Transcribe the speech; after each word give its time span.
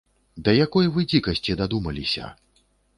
Да 0.47 0.55
якой 0.65 0.89
вы 0.97 1.05
дзікасці 1.13 1.59
дадумаліся! 1.63 2.37